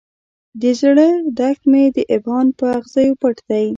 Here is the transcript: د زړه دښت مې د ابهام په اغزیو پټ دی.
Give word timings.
د 0.61 0.63
زړه 0.81 1.07
دښت 1.37 1.61
مې 1.71 1.83
د 1.95 1.97
ابهام 2.15 2.47
په 2.59 2.65
اغزیو 2.77 3.19
پټ 3.21 3.37
دی. 3.49 3.65